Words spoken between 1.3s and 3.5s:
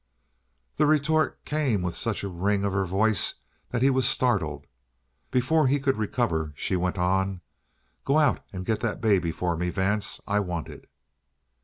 came with such a ring of her voice